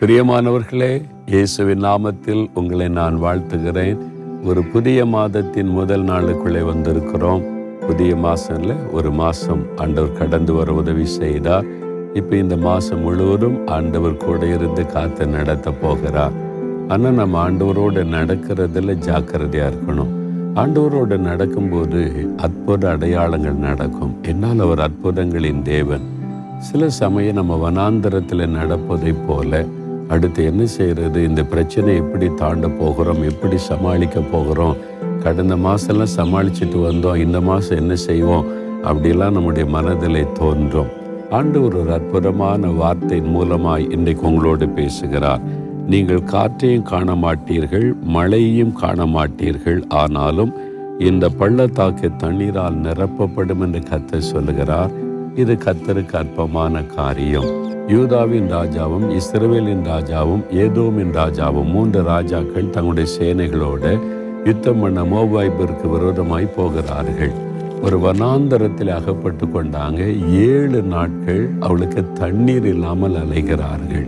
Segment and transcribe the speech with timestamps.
[0.00, 3.98] பிரியமானவர்களே இயேசுவின் நாமத்தில் உங்களை நான் வாழ்த்துகிறேன்.
[4.44, 7.42] ஒரு புதிய மாதத்தின் முதல் நாளுக்குள்ளே வந்திருக்கிறோம்.
[7.86, 11.64] புதிய மாசம்ல ஒரு மாதம் ஆண்டவர் கடந்து வர உதவி செய்தார்.
[12.14, 16.32] இப்போ இந்த மாதம் முழுவதும் ஆண்டவர் கூட இருந்து காத்து நடத்த போகிறார்.
[16.88, 20.14] ஆனால் நம்ம ஆண்டவரோடு நடக்கிறதுல ஜாக்கிரதையாக இருக்கணும்.
[20.54, 24.16] ஆண்டவரோடு நடக்கும்போது அற்புத அடையாளங்கள் நடக்கும்.
[24.22, 26.00] என்னால் அவர் அற்புதங்களின் தேவன்.
[26.58, 29.64] சில சமயம் நம்ம வனாந்தரத்தில் நடப்பதைப் போல
[30.10, 33.22] அடுத்து என்ன செய்கிறது இந்த பிரச்சனை எப்படி தாண்ட போகிறோம்?
[33.22, 34.76] எப்படி சமாளிக்க போகிறோம்?
[35.22, 37.16] கடந்த மாதம்லாம் சமாளிச்சுட்டு வந்தோம்.
[37.16, 38.46] இந்த மாதம் என்ன செய்வோம்?
[38.82, 40.90] அப்படிலாம் நம்முடைய மனதில் தோன்றும்.
[41.30, 45.40] ஆண்டு ஒரு அற்புதமான வார்த்தையின் மூலமாய் இன்றைக்கு உங்களோடு பேசுகிறார்.
[45.86, 50.52] நீங்கள் காற்றையும் காண மாட்டீர்கள் மழையையும் காண மாட்டீர்கள் ஆனாலும்
[50.98, 54.90] இந்த பள்ளத்தாக்கு தண்ணீரால் நிரப்பப்படும் என்று கத்த சொல்லுகிறார்.
[55.40, 57.50] இது கத்தருக்கு அற்பமான காரியம்.
[57.94, 63.84] யூதாவின் ராஜாவும் இஸ்ரவேலின் ராஜாவும் ஏதோமின் ராஜாவும் மூன்று ராஜாக்கள் தங்களுடைய சேனைகளோட
[64.48, 67.32] யுத்தம் பண்ண மோவாய்பிற்கு விரோதமாய் போகிறார்கள்.
[67.82, 70.00] ஒரு வனாந்தரத்தில் அகப்பட்டு கொண்டாங்க
[70.48, 74.06] ஏழு நாட்கள் அவளுக்கு தண்ணீர் இல்லாமல் அலைகிறார்கள்.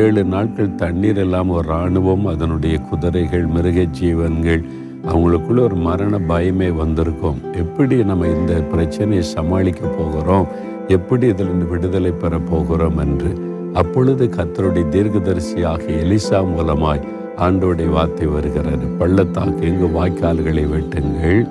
[0.00, 4.62] ஏழு நாட்கள் தண்ணீர் இல்லாமல் ஒரு இராணுவம் அதனுடைய குதிரைகள் மிருக ஜீவன்கள்
[5.08, 7.40] அவங்களுக்குள்ள ஒரு மரண பயமே வந்திருக்கும்.
[7.52, 10.46] எப்படி நம்ம இந்த பிரச்சனையை சமாளிக்க போகிறோம்?
[10.88, 13.32] எப்படி இதிலிருந்து விடுதலை பெற போகிறோம் என்று.
[13.74, 17.04] அப்பொழுது கத்தருடைய தீர்க்கதரிசியாக எலிசா மூலமாய்
[17.36, 18.86] ஆண்டோடைய வார்த்தை வருகிறது.
[18.98, 21.48] பள்ளத்தாக்கு எங்கு வாய்க்கால்களை வெட்டுங்கள்.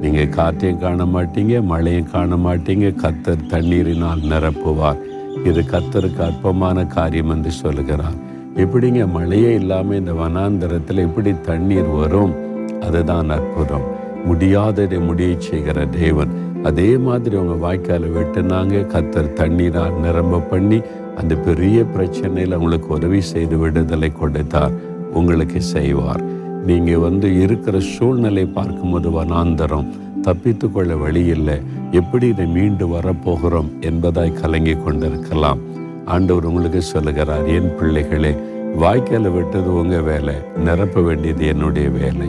[0.00, 2.94] நீங்கள் காற்றையும் காண மாட்டீங்க மழையும் காண மாட்டீங்க.
[3.02, 5.00] கத்தர் தண்ணீரினால் நிரப்புவார்.
[5.44, 8.18] இது கத்தருக்கு அற்பமான காரியம் என்று சொல்லுகிறார்.
[8.56, 12.43] எப்படிங்க மழையே இல்லாமல் இந்த வனாந்தரத்தில் எப்படி தண்ணீர் வரும்?
[12.84, 13.86] அதுதான் அற்புதம்.
[14.28, 16.32] முடியாததை முடிய செய்கிற தேவன்.
[16.62, 20.80] அதே மாதிரி அவங்க வாய்க்கால வெட்டினாங்க கத்தர் தண்ணீரால் நிரம்ப பண்ணி
[21.16, 24.70] அந்த பெரிய பிரச்சனையில் அவங்களுக்கு உதவி செய்து விடுதலை கொடுத்தார்.
[25.12, 26.22] உங்களுக்கு செய்வார்.
[26.66, 29.90] நீங்கள் வந்து இருக்கிற சூழ்நிலை பார்க்கும்போது வனாந்தரம்.
[30.22, 31.58] தப்பித்து கொள்ள வழி இல்லை.
[31.90, 35.60] எப்படி இதை மீண்டு வரப்போகிறோம் என்பதாய் கலங்கி கொண்டிருக்கலாம்.
[36.04, 38.32] ஆண்டவர் உங்களுக்கு சொல்லுகிறார் என் பிள்ளைகளே
[38.80, 40.34] வாய்க்கால விட்டது உங்கள் வேலை.
[40.64, 42.28] நிரப்ப வேண்டியது என்னுடைய வேலை.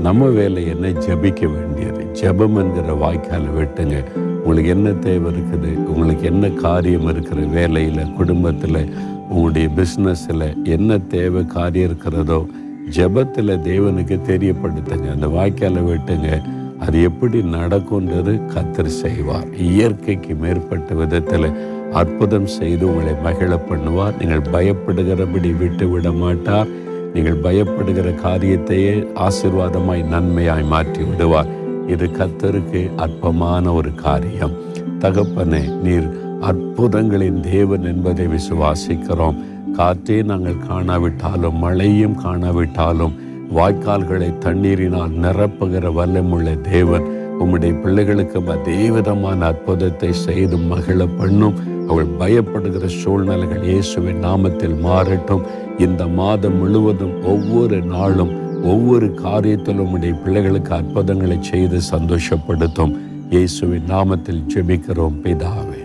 [0.00, 0.88] நம்ம வேலை என்ன?
[0.88, 2.12] ஜபிக்க வேண்டியது.
[2.12, 4.04] ஜபம் என்கிற வாய்க்கால வெட்டுங்க.
[4.16, 5.84] உங்களுக்கு என்ன தேவை இருக்குது?
[5.84, 8.92] உங்களுக்கு என்ன காரியம் இருக்கிற வேலையில் குடும்பத்தில்
[9.28, 12.46] உங்களுடைய பிஸ்னஸில் என்ன தேவை காரியம் இருக்கிறதோ
[12.90, 15.10] ஜபத்தில் தேவனுக்கு தெரியப்படுத்துங்க.
[15.10, 16.42] அந்த வாய்க்கால வெட்டுங்க.
[16.78, 19.46] அது எப்படி நடக்கும்ன்றது கத்தர் செய்வார்.
[19.58, 21.52] இயற்கைக்கு மேற்பட்ட விதத்தில்
[21.92, 24.18] அற்புதம் செய்து உங்களை மகிழ பண்ணுவார்.
[24.18, 26.66] நீங்கள் பயப்படுகிறபடி விட்டு விட மாட்டார்.
[27.14, 28.94] நீங்கள் பயப்படுகிற காரியத்தையே
[29.26, 31.50] ஆசிர்வாதமாய் நன்மையாய் மாற்றி விடுவார்
[31.86, 34.54] இது கத்தருக்கு அற்பமான ஒரு காரியம்.
[34.98, 36.08] தகப்பனே நீர்
[36.40, 39.36] அற்புதங்களின் தேவன் என்பதை விசுவாசிக்கிறோம்.
[39.76, 43.14] காற்றே நாங்கள் காணாவிட்டாலும் மழையும் காணாவிட்டாலும்
[43.54, 47.06] வாய்க்கால்களை தண்ணீரினால் நிரப்புகிற வல்லமுள்ள தேவன்.
[47.40, 51.56] உம்முடைய பிள்ளைகளுக்கு அதே விதமான அற்புதத்தை செய்து மகிழ பண்ணும்.
[51.88, 55.44] அவள் பயப்படுகிற சூழ்நிலைகள் இயேசுவின் நாமத்தில் மாறட்டும்.
[55.78, 58.32] இந்த மாதம் முழுவதும் ஒவ்வொரு நாளும்
[58.72, 62.94] ஒவ்வொரு காரியத்திலும் உடைய பிள்ளைகளுக்கு அற்புதங்களை செய்து சந்தோஷப்படுத்தும்.
[63.30, 65.82] இயேசுவின் நாமத்தில் ஜெபிக்கிறோம் பிதாவே.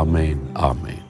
[0.00, 1.05] ஆமேன் ஆமேன்.